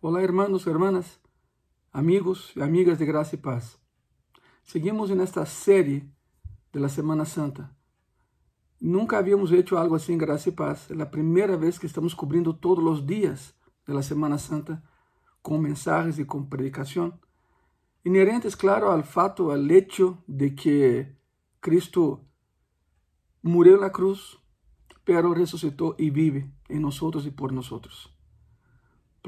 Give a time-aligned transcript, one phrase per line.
[0.00, 1.20] Olá, hermanos, hermanas,
[1.90, 3.80] amigos y amigas de gracia y paz.
[4.62, 6.08] Seguimos en esta serie
[6.72, 7.76] de la Semana Santa.
[8.78, 10.88] Nunca habíamos hecho algo así en Gracia y Paz.
[10.88, 13.56] Es la primera vez que estamos cubriendo todos los días
[13.88, 14.84] de la Semana Santa
[15.42, 17.20] con mensajes y con predicación.
[18.04, 21.18] Inherentes, claro, al fato, al hecho de que
[21.58, 22.24] Cristo
[23.42, 24.40] murió en la cruz,
[25.02, 28.14] pero resucitó y vive en nosotros y por nosotros.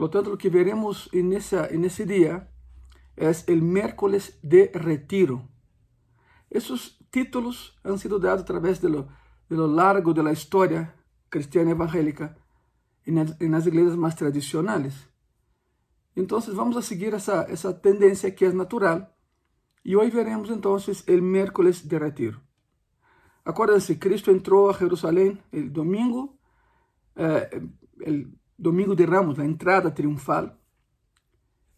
[0.01, 2.51] Por lo tanto, lo que veremos en, esa, ese día
[3.17, 5.47] es el miércoles de retiro.
[6.49, 9.09] Esos títulos han sido dados a través de lo,
[9.51, 10.97] largo de la historia
[11.29, 12.35] cristiana evangélica
[13.05, 15.07] en, las iglesias más tradicionales.
[16.15, 17.45] Entonces vamos a seguir esa,
[17.83, 19.15] tendencia que es natural
[19.85, 22.41] y hoy veremos entonces el miércoles de retiro.
[23.45, 26.39] Acuérdense, Cristo entró a Jerusalén el domingo,
[27.17, 27.69] eh,
[28.61, 30.55] Domingo de Ramos, a entrada triunfal.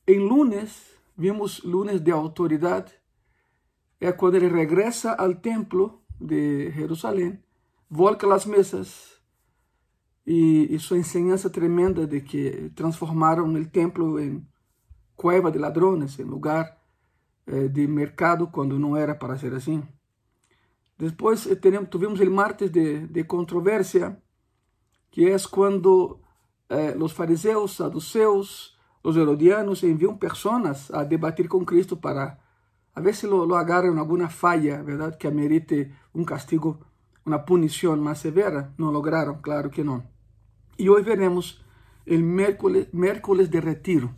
[0.04, 2.92] Em lunes, vimos lunes de autoridade,
[4.00, 7.38] é quando ele regressa ao templo de Jerusalém,
[7.88, 9.12] volta as mesas
[10.26, 14.44] e, e sua enseñança tremenda de que transformaram o templo em
[15.14, 16.76] cueva de ladrones, em lugar
[17.46, 19.84] eh, de mercado quando não era para ser assim.
[20.98, 24.20] Depois eh, tivemos o martes de, de controvérsia,
[25.12, 26.18] que é quando
[26.72, 32.38] eh, os fariseus, saduceus, os herodianos enviam pessoas a debater com Cristo para
[32.94, 36.78] a ver se lo, lo agarram alguma falha, verdade, que amerite um castigo,
[37.24, 38.72] uma punição mais severa.
[38.76, 40.02] Não lograram, claro que não.
[40.78, 41.62] E hoje veremos
[42.06, 44.14] o miércoles, de retiro.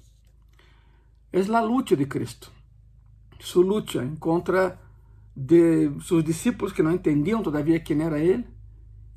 [1.32, 2.50] É a luta de Cristo.
[3.40, 4.78] Sua luta em contra
[5.36, 8.46] de seus discípulos que não entendiam todavia quem era ele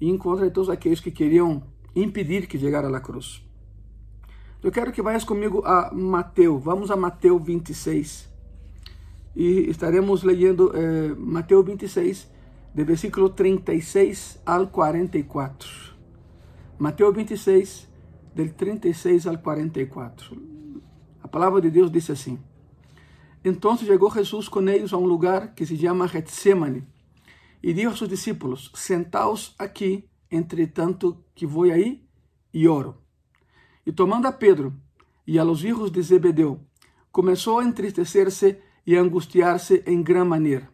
[0.01, 1.63] e em contra de todos aqueles que queriam
[2.01, 3.43] impedir que chegara à cruz.
[4.63, 6.63] Eu quero que vayas comigo a Mateus.
[6.63, 8.27] Vamos a Mateus 26.
[9.35, 12.27] E estaremos leyendo eh, Mateus 26,
[12.73, 15.69] de versículo 36 al 44.
[16.79, 17.87] Mateus 26,
[18.33, 20.35] del 36 al 44.
[21.21, 22.39] A palavra de Deus diz assim:
[23.43, 26.83] Então chegou Jesus com eles a um lugar que se chama Getsemane
[27.61, 32.07] e disse aos seus discípulos: Sentaos aqui entretanto que vou aí
[32.53, 33.01] e oro.
[33.85, 34.73] E tomando a Pedro
[35.25, 36.59] e a los hijos de Zebedeu,
[37.11, 40.69] começou a entristecer-se e a angustiar-se em gran maneira.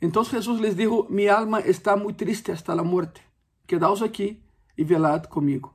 [0.00, 3.20] Então Jesus les dijo, mi alma está muito triste hasta la muerte,
[3.66, 4.42] quedaos aqui
[4.76, 5.74] e velad comigo.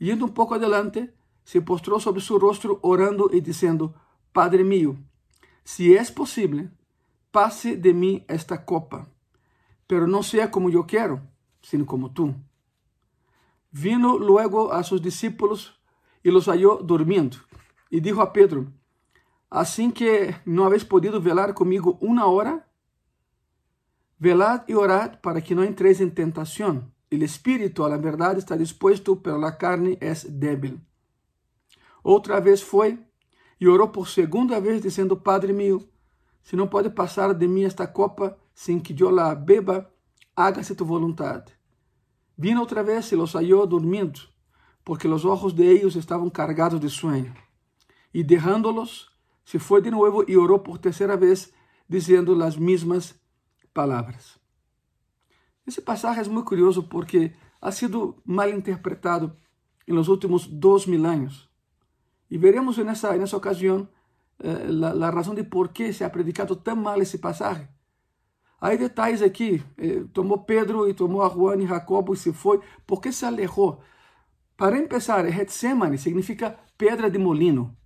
[0.00, 1.12] Indo um pouco adelante,
[1.44, 3.94] se postrou sobre su rostro orando e dizendo,
[4.32, 4.96] Padre mío,
[5.64, 6.70] si es posible,
[7.30, 9.08] pase de mí esta copa
[9.88, 11.22] pero no sea como yo quiero,
[11.60, 12.36] sino como tú.
[13.72, 15.80] Vino luego a sus discípulos
[16.22, 17.38] y los halló durmiendo.
[17.90, 18.66] Y dijo a Pedro,
[19.50, 22.70] así que no habéis podido velar conmigo una hora,
[24.18, 26.92] velad y orad para que no entréis en tentación.
[27.10, 30.86] El espíritu a la verdad está dispuesto, pero la carne es débil.
[32.02, 32.98] Otra vez fue
[33.58, 35.80] y oró por segunda vez diciendo, Padre mío,
[36.42, 39.92] si no puede pasar de mí esta copa, sem que eu la beba,
[40.34, 41.52] hágase tu voluntade.
[42.36, 44.20] Vino outra vez e los halló dormindo,
[44.84, 47.34] porque os ojos de ellos estavam cargados de sueño.
[48.14, 49.10] E derrándolos,
[49.44, 51.52] se foi de novo e orou por terceira vez,
[51.88, 53.14] dizendo as mesmas
[53.74, 54.38] palavras.
[55.66, 59.36] Esse passagem é muito curioso porque ha sido mal interpretado
[59.86, 61.48] em los últimos dois mil anos.
[62.30, 63.88] E veremos nessa, nessa ocasião
[64.40, 67.68] eh, la, la de por que se ha predicado tão mal esse passagem.
[68.60, 70.04] Aí detalhes aqui, eh,
[70.46, 73.80] Pedro e tomou a Juan e Jacobo e se foi, porque se alejou.
[74.56, 77.76] Para empezar, Getsemane significa pedra de molino.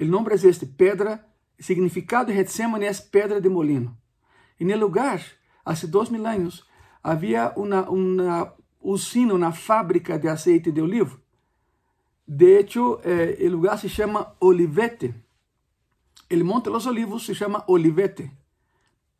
[0.00, 1.26] O nome é este, pedra,
[1.58, 3.96] o significado de Getsemane é pedra de molino.
[4.58, 5.20] E no lugar,
[5.64, 6.64] há dois mil anos,
[7.02, 11.20] havia uma, uma usina, uma fábrica de azeite de olivo.
[12.28, 15.14] De hecho, eh, o lugar se chama Olivete.
[16.30, 18.30] O Monte de los Olivos se chama Olivete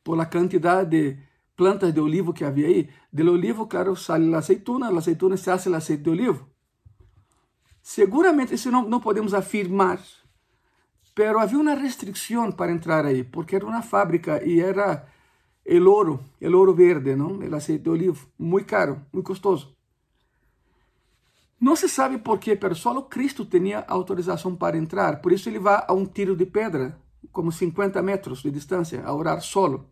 [0.02, 1.19] por la cantidad de
[1.56, 2.90] plantas de olivo que había ahí.
[3.10, 6.49] Del olivo, claro, sale la aceituna, la aceituna se hace el aceite de olivo.
[7.81, 9.99] Seguramente isso não, não podemos afirmar,
[11.14, 15.08] pero havia uma restrição para entrar aí, porque era uma fábrica e era
[15.64, 17.43] el ouro, el ouro verde, não?
[17.43, 19.77] El aceite de olivo, muito caro, muito custoso.
[21.60, 25.58] Não se sabe por quê, pero só Cristo tinha autorização para entrar, por isso ele
[25.58, 26.99] vai a um tiro de pedra,
[27.32, 29.88] como 50 metros de distância, a orar solo.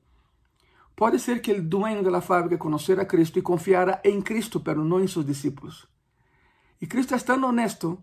[0.95, 4.85] Pode ser que o dueño da fábrica conhecera a Cristo e confiara em Cristo, pero
[4.85, 5.87] não em seus discípulos.
[6.81, 8.03] E Cristo é tão honesto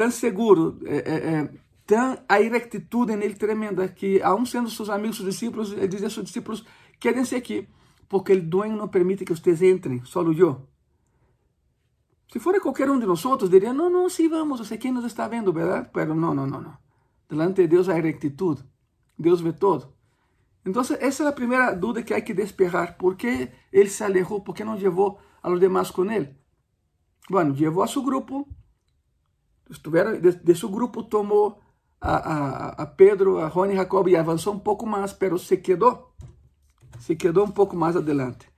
[0.00, 1.50] tão seguro, é, é, é
[1.86, 6.08] tão a rectitude nele tremenda que, aun sendo seus amigos, seus discípulos, ele diz a
[6.08, 6.64] seus discípulos:
[6.98, 7.68] quédense aqui,
[8.08, 10.66] porque o dueño não permite que vocês entrem, só eu.
[12.32, 15.26] Se fosse qualquer um de nós, diria: não, não, sim, vamos, sei quem nos está
[15.26, 15.90] vendo, verdade?
[15.92, 16.78] Mas não, não, não, não.
[17.28, 18.64] Delante de Deus há rectitude.
[19.18, 19.92] Deus vê todo.
[20.64, 22.96] Então, essa é a primeira dúvida que há que despejar.
[22.96, 24.42] ¿Por que ele se alejou?
[24.42, 26.36] Por que não levou a los demás com ele?
[27.28, 28.46] Bueno, levou a seu grupo.
[29.68, 31.60] Estiveram, de, de seu grupo tomou
[32.00, 36.12] a, a, a Pedro, a Rony Jacob e avançou um pouco mais, pero se quedou.
[36.98, 38.49] Se quedou um pouco mais adelante.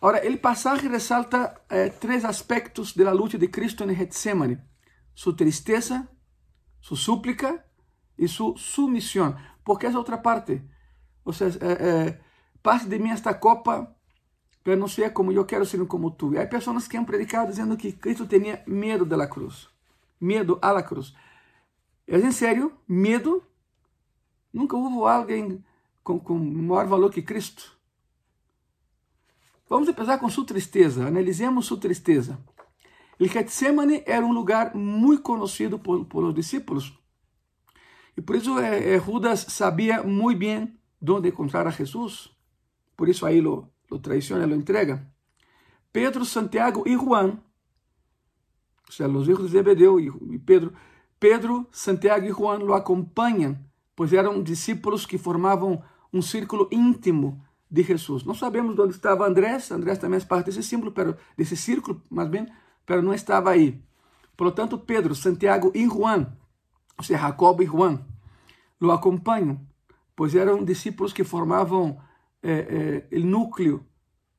[0.00, 1.92] Agora, ele passagem ressalta eh,
[2.24, 4.58] aspectos da luta de Cristo em Getsemane:
[5.14, 6.08] sua tristeza,
[6.80, 7.64] sua súplica
[8.18, 9.36] e sua submissão.
[9.64, 10.62] Porque essa outra parte
[11.26, 12.20] ou seja, é,
[12.62, 13.92] parte de mim esta copa,
[14.62, 16.32] para não ser como eu quero ser como tu.
[16.32, 19.68] E há pessoas que han predicado dizendo que Cristo tinha medo da cruz.
[20.20, 21.12] Medo a la cruz.
[22.06, 22.72] É em sério?
[22.86, 23.42] Medo?
[24.52, 25.64] Nunca houve alguém
[26.02, 27.75] com maior valor que Cristo.
[29.68, 31.06] Vamos começar com sua tristeza.
[31.06, 32.38] Analisemos sua tristeza.
[33.18, 36.96] O Getsemane era um lugar muito conhecido por, por os discípulos.
[38.16, 42.32] E por isso eh, eh, Judas sabia muito bem donde encontrar a Jesús.
[42.96, 45.12] Por eso ahí lo, lo traiciona, lo entrega.
[45.92, 47.42] Pedro, Santiago y Juan,
[48.88, 50.72] o sea, los hijos de Zebedeo y, y Pedro,
[51.18, 55.82] Pedro, Santiago y Juan lo acompañan, pues eram discípulos que formavam
[56.12, 58.24] um círculo íntimo de Jesus.
[58.24, 62.28] Não sabemos onde estava Andrés, Andrés também é parte desse símbolo, pero, desse círculo, mais
[62.28, 62.46] bem,
[62.84, 63.82] pero não estava aí.
[64.36, 66.32] Por lo tanto, Pedro, Santiago e Juan,
[66.96, 68.04] ou seja, Jacob e Juan,
[68.80, 69.66] lo acompanham
[70.16, 72.00] pois eram discípulos que formavam
[72.42, 73.86] é, é, o núcleo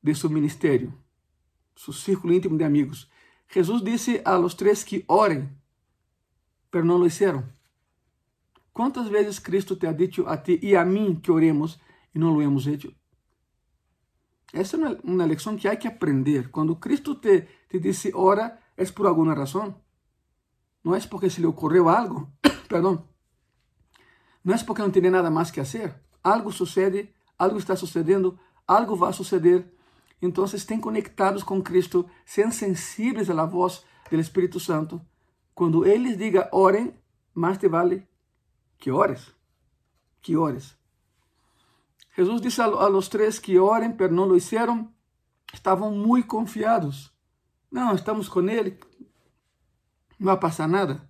[0.02, 0.92] de seu ministério,
[1.76, 3.08] seu círculo íntimo de amigos.
[3.48, 5.48] Jesus disse a los três que orem,
[6.70, 7.44] pero não lo hicieron.
[8.72, 11.80] Quantas vezes Cristo te ha dicho a ti e a mim que oremos
[12.14, 12.92] e não lo hemos hecho?
[14.52, 16.50] Essa é uma, lição que há que aprender.
[16.50, 19.74] Quando Cristo te, te disse ora, é por alguma razão.
[20.82, 22.32] Não é porque se lhe ocorreu algo,
[22.68, 23.06] perdão,
[24.44, 25.94] não é porque não tem nada mais que fazer.
[26.22, 29.70] Algo sucede, algo está sucedendo, algo vai suceder.
[30.20, 35.00] Então, estén conectados com Cristo, sejam sensíveis à voz do Espírito Santo.
[35.54, 36.94] Quando Ele diga orem,
[37.34, 38.06] mais te vale
[38.78, 39.32] que ores.
[40.20, 40.77] Que ores.
[42.18, 44.92] Jesus disse a, los três que orem, pero não lo hicieron.
[45.54, 47.12] Estavam muito confiados.
[47.70, 48.76] Não, estamos com Ele.
[50.18, 51.08] Não vai passar nada.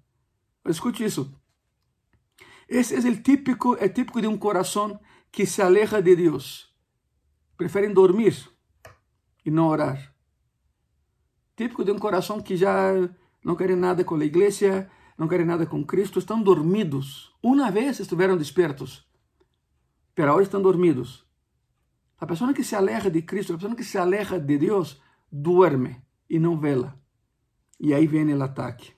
[0.66, 1.34] Escute isso.
[2.68, 5.00] Esse é o típico, é típico de um coração
[5.32, 6.70] que se aleja de Deus.
[7.56, 8.46] Preferem dormir
[9.46, 10.14] e não orar.
[11.56, 12.92] Típico de um coração que já
[13.42, 17.34] não quer nada com a igreja, não quer nada com Cristo, estão dormidos.
[17.42, 19.07] Uma vez estiveram despertos,
[20.18, 21.24] mas agora estão dormidos.
[22.18, 25.00] A pessoa que se aleja de Cristo, a pessoa que se aleja de Deus,
[25.30, 27.00] duerme e não vela.
[27.78, 28.92] E aí vem o ataque.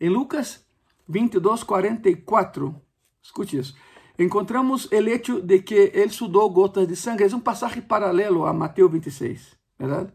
[0.00, 0.66] Em Lucas
[1.08, 2.74] 22, 44.
[3.22, 3.76] Escute isso.
[4.18, 7.22] Encontramos o hecho de que ele sudou gotas de sangue.
[7.22, 10.12] É um passagem paralelo a Mateus 26, verdade?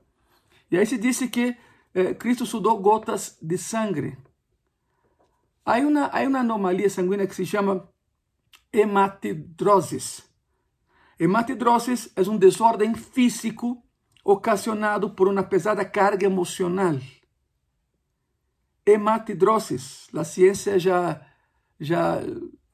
[0.69, 1.55] E aí se disse que
[1.93, 4.17] eh, Cristo sudou gotas de sangue.
[5.63, 7.87] Há uma, há uma anomalia sanguínea que se chama
[8.73, 10.23] hematidrosis.
[11.19, 13.83] Hematidrosis é um desordem físico
[14.23, 16.95] ocasionado por uma pesada carga emocional
[18.85, 20.07] hematidrosis.
[20.15, 21.21] A ciência já,
[21.79, 22.19] já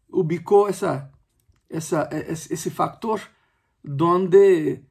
[0.10, 1.12] ubicou essa,
[1.70, 3.22] essa, esse fator
[4.01, 4.84] onde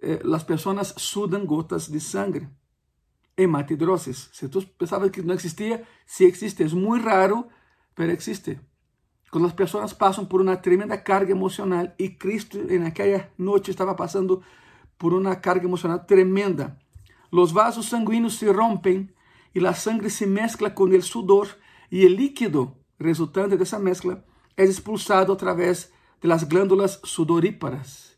[0.00, 2.48] eh, as pessoas sudam gotas de sangue.
[3.36, 4.30] Hematidrosis.
[4.32, 6.62] Se tu pensava que não existia, se existe.
[6.62, 7.48] É muito raro,
[7.96, 8.60] mas existe.
[9.34, 14.40] Quando as pessoas passam por uma tremenda carga emocional, e Cristo, naquela noite, estava passando
[14.96, 16.78] por uma carga emocional tremenda.
[17.32, 19.10] Os vasos sanguíneos se rompem
[19.52, 21.48] e la sangre se mezcla com o sudor
[21.90, 24.24] e o líquido resultante dessa mezcla
[24.56, 25.90] é expulsado através
[26.22, 26.46] de las
[27.02, 28.16] sudoríparas.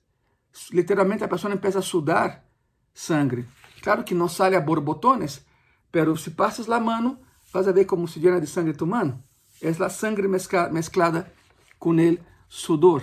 [0.70, 2.44] Literalmente a pessoa empieza a sudar
[2.92, 3.46] sangre.
[3.80, 5.46] Claro que não sai a borbotones,
[5.90, 7.20] pero se passas a mano,
[7.54, 9.24] vas a ver como se llena de sangre tu mano.
[9.62, 11.32] É a sangre mezclada
[11.78, 13.02] com o sudor,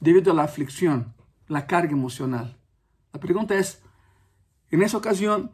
[0.00, 1.12] devido à aflicção,
[1.48, 2.48] a carga emocional.
[3.12, 3.62] A pergunta é,
[4.72, 5.50] en essa ocasião,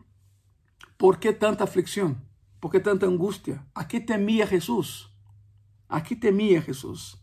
[1.01, 2.29] ¿Por qué tanta aflicción?
[2.61, 3.67] ¿Por qué tanta angustia?
[3.75, 5.11] ¿A qué temía Jesús?
[5.89, 7.19] ¿A qué temía Jesús?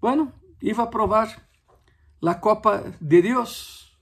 [0.00, 1.46] Bueno, iba a probar
[2.20, 4.00] la copa de Dios,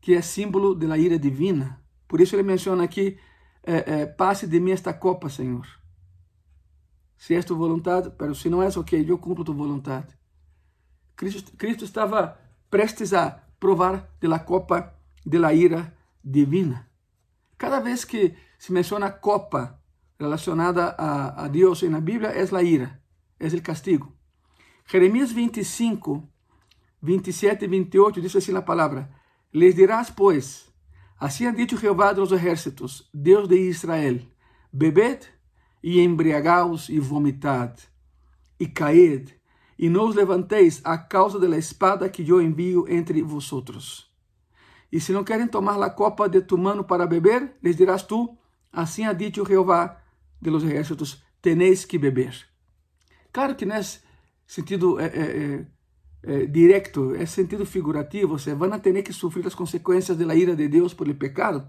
[0.00, 1.80] que é símbolo de la ira divina.
[2.08, 3.16] Por isso ele menciona aqui,
[3.62, 5.64] eh, eh, passe de mim esta copa, Senhor.
[7.22, 10.12] Se é tu vontade, pero se não é, ok, eu cumpro tu vontade.
[11.14, 12.36] Cristo, Cristo estava
[12.68, 14.92] prestes a provar de la copa
[15.24, 16.90] de la ira divina.
[17.56, 19.80] Cada vez que se menciona copa
[20.18, 23.00] relacionada a, a Dios en la Biblia, es la ira,
[23.38, 24.12] es el castigo.
[24.86, 26.28] Jeremías 25,
[27.02, 30.72] 27 y 28 dice así la palabra, les dirás pues,
[31.18, 34.28] así ha dicho Jehová de los ejércitos, Dios de Israel,
[34.72, 35.20] bebed
[35.82, 37.76] y embriagaos y vomitad,
[38.58, 39.28] y caed,
[39.76, 44.10] y no os levantéis a causa de la espada que yo envío entre vosotros.
[44.92, 48.38] E se não querem tomar a copa de tu mano para beber, les dirás tu,
[48.70, 50.02] assim ha dicho Jeová
[50.40, 52.34] de los ejércitos, tenéis que beber.
[53.32, 53.82] Claro que não é
[54.46, 55.66] sentido é, é,
[56.22, 60.54] é, directo, é sentido figurativo, você van a ter que sofrer as consequências da ira
[60.54, 61.66] de Deus por el pecado.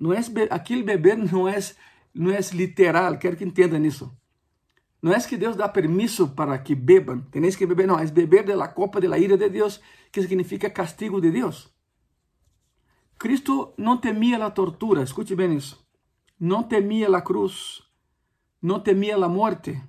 [0.00, 1.58] Não é, aquele beber não é,
[2.14, 4.14] não é literal, quero que entendam isso.
[5.02, 8.44] Não é que Deus dá permisso para que bebam, tenéis que beber, não, é beber
[8.44, 9.80] da copa da ira de Deus,
[10.12, 11.72] que significa castigo de Deus.
[13.18, 15.84] Cristo não temia a tortura, escute bem isso.
[16.38, 17.82] Não temia a cruz,
[18.60, 19.80] não temia a morte,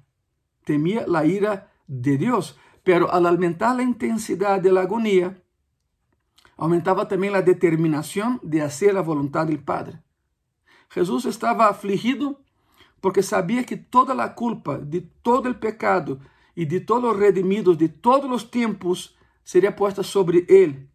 [0.63, 2.55] temia a ira de Deus.
[2.83, 5.41] Pero al aumentar a intensidade da agonia,
[6.57, 9.97] aumentava também a determinação de fazer a vontade do Padre.
[10.93, 12.39] Jesus estava afligido
[13.01, 16.21] porque sabia que toda a culpa de todo o pecado
[16.55, 20.93] e de todos os redimidos de todos os tempos seria posta sobre ele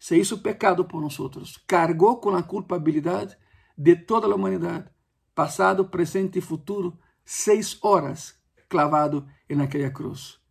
[0.00, 3.38] se hizo pecado por nosotros, cargó con la culpabilidad
[3.76, 4.90] de toda la humanidad,
[5.34, 10.42] pasado, presente y futuro, seis horas clavado en aquella cruz.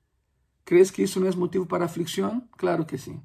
[0.64, 2.48] ¿Crees que eso no es motivo para aflicción?
[2.58, 3.20] Claro que sí.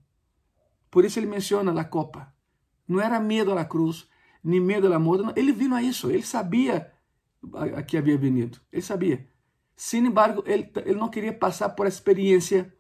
[0.89, 2.35] Por eso él menciona la copa.
[2.87, 4.09] No era miedo a la cruz,
[4.45, 5.41] ni miedo a la muerte.
[5.41, 6.95] Él vino a eso, él sabía
[7.53, 9.27] a que había venido, él sabía.
[9.75, 12.73] Sin embargo, él, él no quería pasar por la experiencia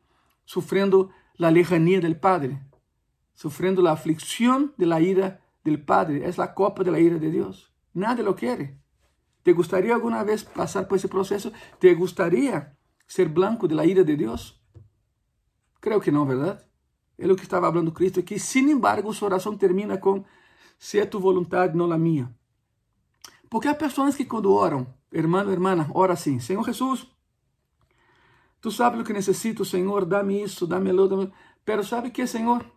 [0.44, 2.62] sufriendo la lejanía del Padre
[3.35, 6.26] sufriendo la aflicción de la ira del Padre.
[6.26, 7.73] Es la copa de la ira de Dios.
[7.92, 8.78] Nadie lo quiere.
[9.42, 11.52] ¿Te gustaría alguna vez pasar por ese proceso?
[11.78, 14.62] ¿Te gustaría ser blanco de la ira de Dios?
[15.80, 16.64] Creo que no, ¿verdad?
[17.18, 18.38] Es lo que estaba hablando Cristo aquí.
[18.38, 20.25] Sin embargo, su oración termina con,
[20.78, 22.33] sea tu voluntad, no la mía.
[23.49, 27.09] Porque hay personas que cuando oran, hermano, hermana, ora así, Señor Jesús,
[28.61, 31.31] tú sabes lo que necesito, Señor, dame eso, dámelo, dame...
[31.64, 32.75] Pero ¿sabe qué, Señor?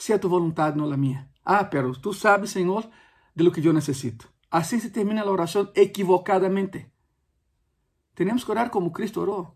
[0.00, 1.28] se é tu vontade, não a minha.
[1.44, 2.88] Ah, pero tu sabes, Senhor,
[3.36, 4.28] de lo que eu necessito.
[4.50, 6.90] Assim se termina a oração equivocadamente.
[8.14, 9.54] Temos que orar como Cristo orou.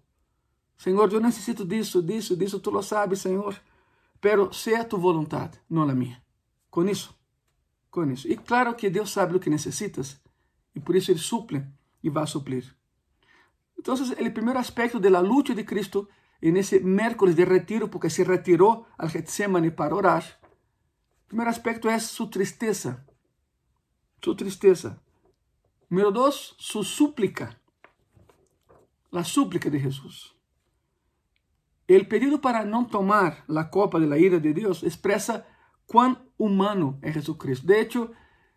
[0.77, 3.57] Senhor, eu necessito disso, disso, disso, tu lo sabes, Senhor.
[4.21, 6.23] Pero seja tu vontade, não a minha.
[6.75, 7.17] Com isso,
[7.89, 8.27] com isso.
[8.27, 10.21] E claro que Deus sabe o que necessitas,
[10.75, 11.65] e por isso Ele suple
[12.03, 12.65] e vai suplir.
[13.79, 16.09] Então, o primeiro aspecto da luta de Cristo
[16.43, 20.25] en ese miércoles de retiro, porque se retiró al Getsemane para orar,
[21.23, 23.07] el primer aspecto es su tristeza.
[24.21, 25.01] Su tristeza.
[25.89, 27.57] Número dos, su súplica.
[29.13, 30.35] La súplica de Jesús.
[31.87, 35.47] El pedido para no tomar la copa de la ira de Dios expresa
[35.87, 37.67] cuán humano es Jesucristo.
[37.67, 38.13] De hecho,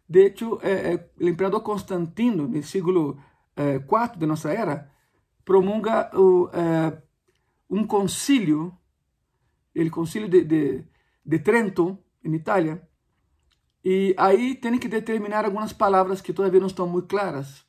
[0.07, 3.17] de hecho eh, eh, el emperador Constantino, en el siglo
[3.55, 4.93] IV eh, de nuestra era,
[5.43, 6.50] promulga o
[7.69, 8.77] um concílio,
[9.75, 10.86] o concílio de, de,
[11.24, 12.88] de Trento, em Itália,
[13.84, 17.65] e aí tem que determinar algumas palavras que todavia não estão muito claras,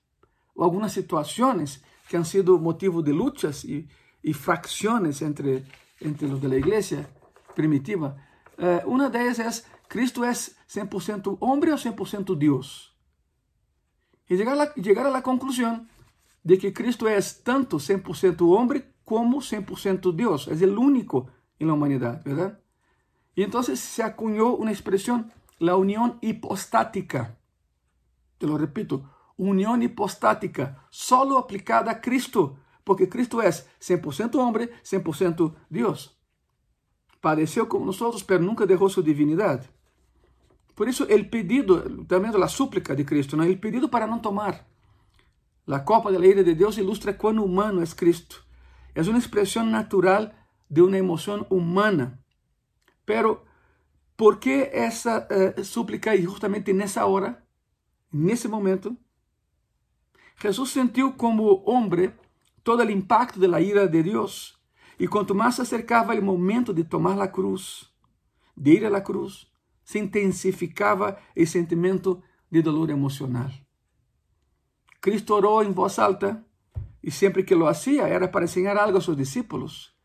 [0.54, 3.88] ou algumas situações que han sido motivo de lutas e,
[4.24, 5.64] e fracções entre,
[6.00, 7.08] entre os da igreja
[7.54, 8.16] primitiva.
[8.58, 9.48] Uh, uma delas é
[9.88, 12.92] Cristo é 100% homem ou 100% Deus?
[14.28, 15.86] E chegar a, chegar a la conclusão
[16.44, 21.74] de que Cristo é tanto 100% homem como 100% Dios, es el único en la
[21.74, 22.60] humanidad, ¿verdad?
[23.34, 27.38] Y entonces se acuñó una expresión, la unión hipostática.
[28.38, 35.54] Te lo repito, unión hipostática, solo aplicada a Cristo, porque Cristo es 100% hombre, 100%
[35.70, 36.17] Dios.
[37.20, 39.64] Padeció como nosotros, pero nunca dejó su divinidad.
[40.74, 43.42] Por eso el pedido, también la súplica de Cristo, ¿no?
[43.42, 44.66] el pedido para no tomar
[45.68, 48.36] la copa de la ira de Dios ilustra cuán humano es Cristo.
[48.94, 50.34] Es una expresión natural
[50.70, 52.22] de una emoción humana.
[53.04, 53.44] Pero,
[54.16, 57.44] ¿por qué esa uh, súplica y justamente en esa hora,
[58.10, 58.96] en ese momento?
[60.36, 62.16] Jesús sintió como hombre
[62.62, 64.57] todo el impacto de la ira de Dios.
[64.98, 67.94] Y cuanto más se acercaba el momento de tomar la cruz,
[68.56, 69.52] de ir a la cruz,
[69.84, 73.66] se intensificaba el sentimiento de dolor emocional.
[75.00, 76.44] Cristo oró en voz alta
[77.00, 79.96] y siempre que lo hacía era para enseñar algo a sus discípulos.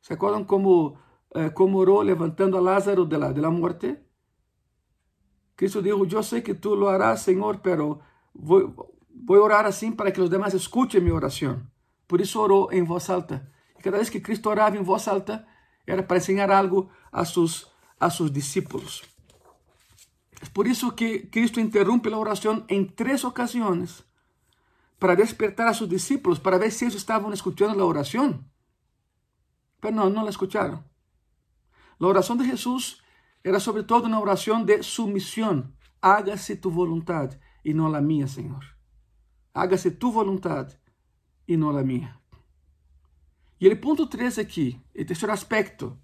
[0.00, 0.98] ¿Se acuerdan cómo,
[1.34, 4.04] eh, cómo oró levantando a Lázaro de la, de la muerte?
[5.54, 8.00] Cristo dijo, yo sé que tú lo harás, Señor, pero
[9.28, 11.70] a orar así para que los demás escuchen mi oración.
[12.06, 13.52] Por eso oró en voz alta.
[13.80, 15.46] Cada vez que Cristo oraba en voz alta,
[15.86, 19.02] era para enseñar algo a sus, a sus discípulos.
[20.40, 24.04] Es por eso que Cristo interrumpe la oración en tres ocasiones
[24.98, 28.50] para despertar a sus discípulos, para ver si ellos estaban escuchando la oración.
[29.80, 30.84] Pero no, no la escucharon.
[31.98, 33.02] La oración de Jesús
[33.42, 35.76] era sobre todo una oración de sumisión.
[36.00, 38.64] Hágase tu voluntad y no la mía, Señor.
[39.52, 40.68] Hágase tu voluntad
[41.46, 42.19] y no la mía.
[43.60, 45.98] E ele ponto 3 aqui, o terceiro aspecto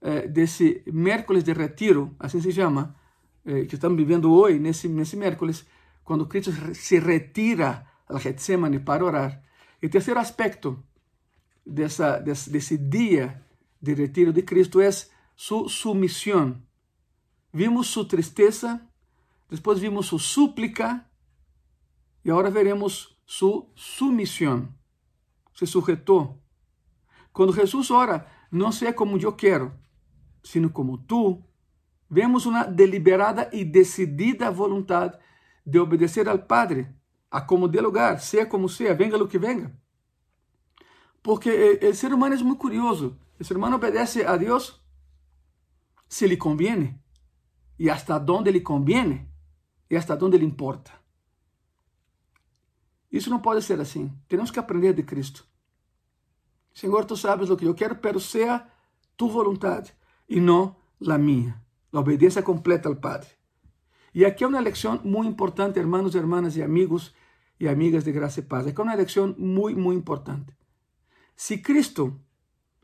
[0.00, 2.96] eh, desse miércoles de retiro, assim se chama,
[3.44, 5.64] eh, que estamos vivendo hoje, nesse, nesse miércoles,
[6.02, 9.40] quando Cristo se retira a Getsemane para orar.
[9.80, 10.82] O terceiro aspecto
[11.64, 13.40] dessa, desse, desse dia
[13.80, 14.90] de retiro de Cristo é
[15.36, 16.60] sua submissão.
[17.52, 18.80] Vimos sua tristeza,
[19.48, 21.04] depois vimos sua súplica
[22.24, 24.68] e agora veremos sua submissão.
[25.54, 26.39] Se sujeitou
[27.32, 29.72] quando Jesus ora, não seja como eu quero,
[30.42, 31.42] sino como tu,
[32.08, 35.16] vemos uma deliberada e decidida vontade
[35.64, 36.88] de obedecer ao Padre,
[37.30, 39.72] a como dê lugar, seja como seja, venga o que venga.
[41.22, 43.18] Porque o ser humano é muito curioso.
[43.38, 44.80] O ser humano obedece a Deus
[46.08, 47.00] se lhe conviene
[47.78, 49.30] e hasta onde lhe conviene
[49.88, 50.92] e hasta onde lhe importa.
[53.10, 54.12] Isso não pode ser assim.
[54.28, 55.46] Temos que aprender de Cristo.
[56.72, 58.66] Senhor, tu sabes o que eu quero, pero seja
[59.16, 59.92] tu vontade
[60.28, 61.60] e não la minha.
[61.92, 63.28] A obediência completa ao Padre.
[64.14, 67.14] E aqui é uma lição muito importante, hermanos, hermanas e amigos
[67.58, 68.66] e amigas de graça e paz.
[68.66, 70.52] Aqui é uma lição muito, muito importante.
[71.36, 72.18] Se Cristo,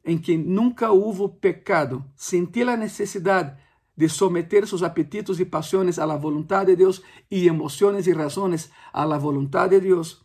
[0.04, 3.56] em quem nunca houve pecado, sentiu a necessidade
[3.96, 9.06] de someter seus apetitos e paixões à vontade de Deus e emoções e razões à
[9.18, 10.24] vontade de Deus,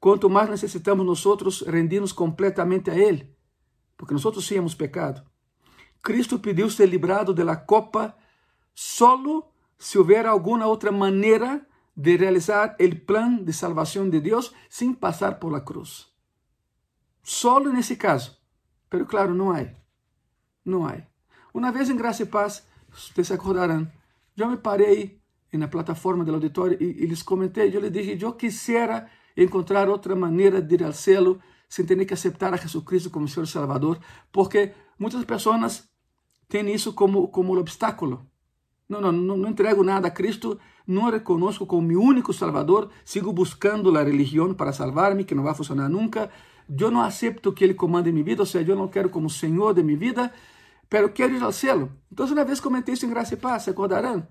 [0.00, 3.36] Quanto mais necessitamos nós rendirmos completamente a Ele,
[3.96, 5.22] porque nós tínhamos pecado.
[6.02, 8.16] Cristo pediu ser librado da copa
[8.74, 14.94] solo se houver alguma outra maneira de realizar o plano de salvação de Deus sem
[14.94, 16.08] passar por la cruz.
[17.22, 18.38] Solo nesse caso.
[18.88, 19.66] Pero claro, não há.
[20.64, 20.96] Não há.
[21.52, 23.90] Uma vez em Graça e Paz, vocês se acordarão,
[24.36, 25.20] eu me parei
[25.52, 30.14] na plataforma do auditório e, e lhes comentei, eu lhes disse, eu quisiera encontrar outra
[30.14, 31.38] maneira de céu
[31.68, 33.98] sem ter que aceitar a Jesus como Senhor Salvador,
[34.32, 35.88] porque muitas pessoas
[36.48, 38.26] têm isso como, como obstáculo.
[38.88, 43.96] Não, não, não, entrego nada a Cristo, não reconozco como meu único Salvador, sigo buscando
[43.96, 46.28] a religião para salvar-me, que não vai funcionar nunca.
[46.68, 49.72] Eu não aceito que Ele comande minha vida, ou seja, eu não quero como Senhor
[49.74, 50.32] de minha vida,
[50.88, 51.88] pero quero ir ao céu.
[52.10, 54.26] Então, uma vez comentei isso em Graça e Paz, se acordarão?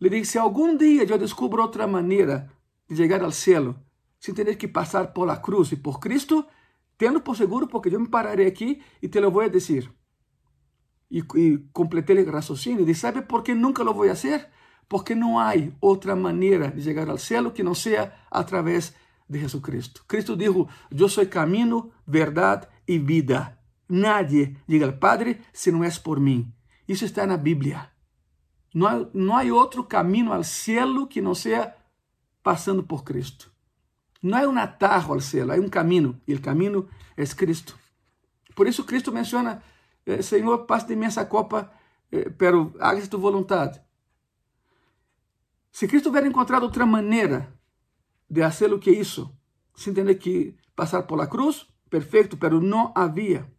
[0.00, 2.50] Le disse, se algum dia eu descubro outra maneira
[2.90, 3.76] de chegar ao céu,
[4.18, 6.46] sem ter que passar por la cruz e por Cristo,
[6.96, 9.90] tendo por seguro, porque eu me pararei aqui e te lo vou a dizer.
[11.10, 14.48] E, e completei o raciocínio e sabe por que nunca lo vou a fazer?
[14.88, 18.94] Porque não há outra maneira de chegar ao céu que não seja através
[19.28, 20.04] de Jesucristo.
[20.08, 23.58] Cristo disse: Eu sou caminho, verdade e vida.
[23.88, 26.52] Nadie chega ao Padre se não é por mim.
[26.86, 27.90] Isso está na Bíblia.
[28.74, 31.74] Não há, não há outro caminho ao céu que não seja
[32.42, 33.50] passando por Cristo.
[34.22, 37.78] Não é um atarro ao céu, é um caminho, e o caminho é Cristo.
[38.54, 39.62] Por isso Cristo menciona,
[40.04, 41.70] eh, Senhor, passe de mim essa copa,
[42.10, 43.80] eh, pero haga tu vontade.
[45.70, 47.52] Se Cristo houver encontrado outra maneira
[48.28, 49.32] de fazer o que isso,
[49.76, 53.50] sem ter que passar por la cruz, perfeito, pero não havia.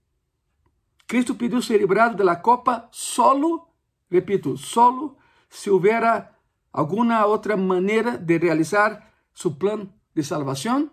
[1.07, 3.69] Cristo pediu ser librado da copa solo,
[4.11, 5.17] repito, solo
[5.49, 6.35] se houvera
[6.71, 10.91] alguma outra maneira de realizar seu plano de salvação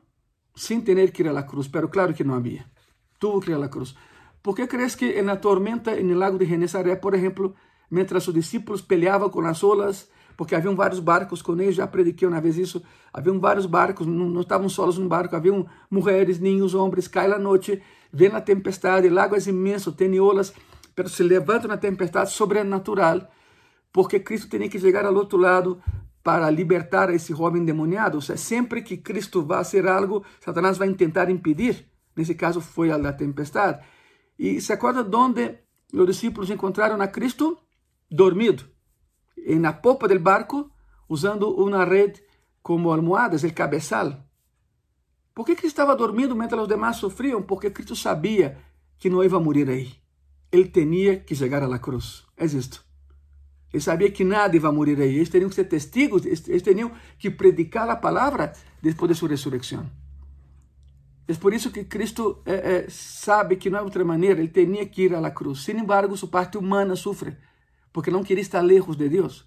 [0.54, 2.64] sem ter que ir a cruz, pero claro que não havia.
[3.18, 3.94] Tuvo que ir a cruz.
[4.42, 7.54] ¿Por que crees que na tormenta no lago de Genesaré, por exemplo,
[7.90, 12.28] mientras os discípulos peleavam com as olas, porque haviam vários barcos com eles, já prediquei
[12.28, 17.08] uma vez isso, haviam vários barcos, não, estavam solos no barco, haviam mulheres, ninhos, homens,
[17.08, 20.52] cai a noite, vem a tempestade, lago é imenso, tem olas,
[20.94, 23.28] pero se levanta na tempestade sobrenatural,
[23.92, 25.80] porque Cristo tinha que chegar ao outro lado
[26.26, 28.16] para libertar esse jovem endemoniado.
[28.16, 31.86] Ou seja, sempre que Cristo vai fazer algo, Satanás vai tentar impedir.
[32.16, 33.86] Nesse caso foi a da tempestade.
[34.36, 35.58] E se acorda de onde
[35.92, 37.56] os discípulos encontraram a Cristo?
[38.10, 38.64] Dormido,
[39.60, 40.68] na popa do barco,
[41.08, 42.20] usando uma rede
[42.60, 44.24] como almohadas, o cabeçal.
[45.32, 47.40] ¿Por que Cristo estava dormindo mientras os demás sofriam?
[47.40, 48.58] Porque Cristo sabia
[48.98, 49.92] que não ia morrer aí.
[50.50, 52.24] Ele tinha que chegar à cruz.
[52.36, 52.85] É isto.
[53.72, 55.16] Ele sabia que nada ia morrer aí.
[55.16, 59.90] Eles teriam que ser testigos, eles teriam que predicar a palavra depois de sua ressurreição.
[61.28, 64.86] É por isso que Cristo é, é, sabe que não há outra maneira, ele tinha
[64.86, 65.64] que ir à cruz.
[65.64, 67.36] Sin embargo, sua parte humana sofre,
[67.92, 69.44] porque não queria estar lejos de Deus.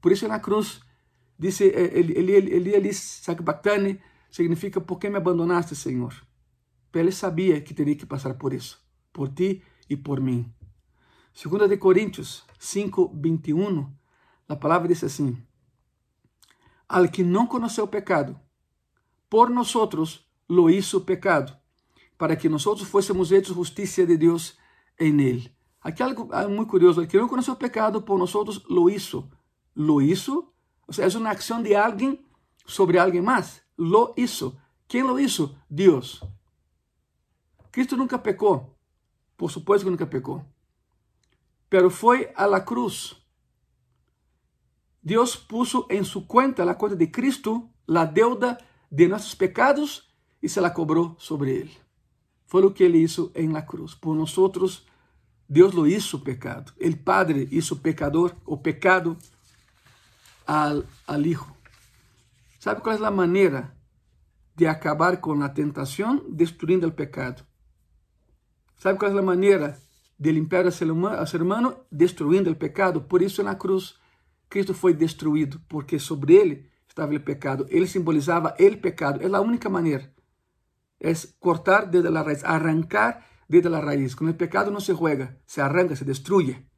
[0.00, 0.80] Por isso, na cruz,
[1.38, 4.00] disse ele, ele, ele, ele,
[4.30, 6.14] significa por que me abandonaste, Senhor?
[6.92, 8.78] Ele sabia que teria que passar por isso,
[9.10, 10.52] por ti e por mim.
[11.42, 13.90] 2 de Coríntios 5, 21,
[14.46, 15.42] a palavra diz assim:
[16.86, 18.38] Al que não conheceu pecado,
[19.30, 19.72] por nós
[20.46, 21.56] lo hizo pecado,
[22.18, 24.58] para que nós fôssemos hechos justiça de Deus
[24.98, 25.50] em ele.
[25.80, 28.34] Aqui algo muito curioso: que não conheceu pecado, por nós
[28.68, 29.30] lo hizo.
[29.74, 30.52] Lo hizo,
[30.86, 32.22] ou seja, é uma ação de alguém
[32.66, 34.60] sobre alguém mais lo hizo.
[34.86, 35.56] Quem lo hizo?
[35.70, 36.22] Deus.
[37.72, 38.76] Cristo nunca pecou.
[39.38, 40.44] Por supuesto que nunca pecou.
[41.70, 43.16] Pero foi a la cruz.
[45.02, 48.58] Deus puso em sua conta, la conta de Cristo, la deuda
[48.90, 50.10] de nossos pecados
[50.42, 51.76] e se la cobrou sobre ele.
[52.46, 53.94] Foi o que ele hizo em la cruz.
[53.94, 54.34] Por nós,
[55.48, 56.72] Deus lo hizo pecado.
[56.78, 59.16] El Padre hizo pecador, o pecado
[60.46, 61.56] al, al Hijo.
[62.58, 63.74] ¿Sabe cuál es la manera
[64.54, 66.22] de acabar con la tentación?
[66.28, 67.44] Destruyendo el pecado.
[68.76, 69.78] ¿Sabe cuál es la manera
[70.20, 71.86] de limpiar al ser humano?
[71.90, 73.08] Destruyendo el pecado.
[73.08, 73.98] Por eso en la cruz
[74.50, 77.66] Cristo foi destruído, porque sobre ele estava o pecado.
[77.70, 79.22] Ele simbolizava o pecado.
[79.22, 80.12] É a única maneira.
[81.00, 84.14] É cortar desde a raiz, arrancar desde a raiz.
[84.14, 86.68] Com o pecado não se juega, se arranca, se destruye.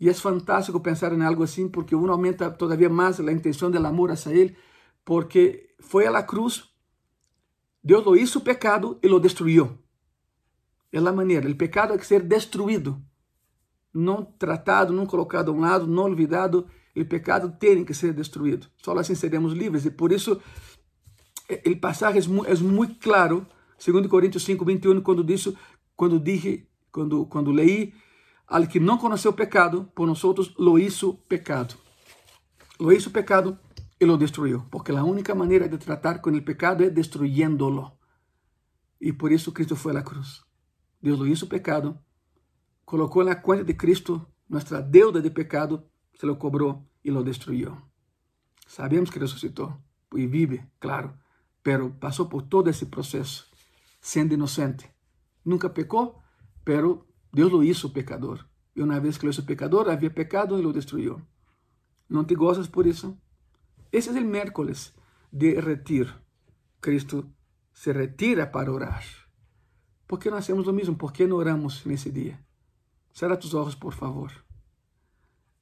[0.00, 3.78] E é fantástico pensar em algo assim, porque uno aumenta todavía mais a intenção do
[3.86, 4.56] amor hacia Ele,
[5.04, 6.64] porque foi a la cruz,
[7.80, 9.83] Deus lo hizo pecado e lo destruyó.
[10.94, 13.02] É a maneira, o pecado tem que ser destruído,
[13.92, 16.68] não tratado, não colocado a um lado, não olvidado.
[16.96, 18.68] O pecado tem que ser destruído.
[18.80, 19.84] Só assim seremos livres.
[19.84, 20.40] E por isso,
[21.50, 23.44] o passagem é muito claro,
[23.84, 25.58] 2 Coríntios 5, 21, quando disse,
[25.96, 27.92] quando dije, quando, quando leí
[28.46, 30.22] al que não conheceu pecado, por nós
[30.56, 31.74] lo hizo pecado.
[32.78, 33.58] Lo hizo pecado
[33.98, 37.98] e lo destruiu, porque a única maneira de tratar com o pecado é destruyéndolo.
[39.00, 40.43] E por isso Cristo foi à cruz.
[41.04, 42.00] Deus lo hizo pecado,
[42.86, 47.76] colocou na conta de Cristo nossa deuda de pecado, se lo cobrou e lo destruiu.
[48.66, 49.76] Sabemos que ressuscitou
[50.16, 51.12] e vive, claro,
[51.62, 53.44] pero passou por todo esse processo,
[54.00, 54.94] sendo inocente.
[55.44, 56.22] Nunca pecou,
[56.64, 58.48] pero Deus lo hizo pecador.
[58.74, 61.20] E uma vez que lo hizo pecador, havia pecado e lo destruiu.
[62.08, 63.14] Não te gozas por isso?
[63.92, 64.94] Esse é o miércoles
[65.30, 66.14] de retiro.
[66.80, 67.30] Cristo
[67.74, 69.23] se retira para orar.
[70.06, 70.96] Por que não hacemos o mesmo?
[70.96, 72.38] Por que não oramos nesse dia?
[73.12, 74.32] Cerra tus olhos, por favor.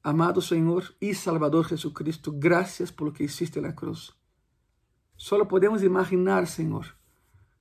[0.03, 4.11] Amado Senhor e Salvador Jesucristo, graças por lo que hiciste na cruz.
[5.15, 6.93] Só podemos imaginar, Senhor,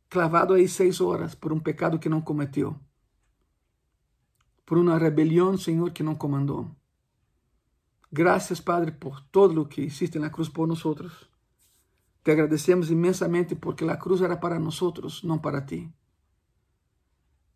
[0.08, 2.76] clavado aí seis horas por um pecado que não cometeu
[4.72, 6.70] por uma rebelião, Senhor, que não comandou.
[8.10, 10.82] Graças, Padre, por todo o que hiciste na cruz por nós.
[12.24, 15.92] Te agradecemos imensamente porque a cruz era para nós, não para ti.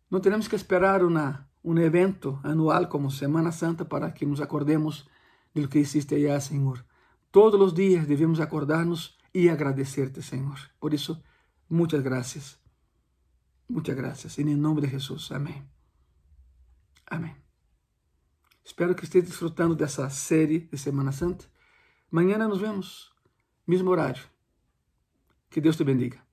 [0.09, 5.07] Não temos que esperar um evento anual como Semana Santa para que nos acordemos
[5.53, 6.85] de lo que hiciste allá, Senhor.
[7.31, 10.57] Todos os dias devemos acordar-nos e agradecer-te, Senhor.
[10.79, 11.21] Por isso,
[11.69, 12.57] muitas graças.
[13.69, 14.39] Muitas graças.
[14.39, 15.31] Em nome de Jesus.
[15.31, 15.63] Amém.
[17.05, 17.35] Amém.
[18.63, 21.45] Espero que esteja desfrutando dessa série de Semana Santa.
[22.11, 23.11] Amanhã nos vemos,
[23.65, 24.23] mesmo horário.
[25.49, 26.26] Que Deus te bendiga.